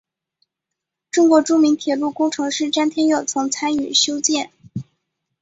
[1.11, 4.51] 中国著名铁路工程师詹天佑曾参与修建。